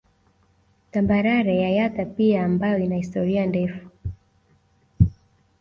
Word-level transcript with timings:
Tambarare 0.91 1.55
ya 1.61 1.69
Yatta 1.69 2.05
pia 2.05 2.43
ambayo 2.45 2.77
ina 2.77 2.95
historia 2.95 3.45
ndefu 3.45 3.89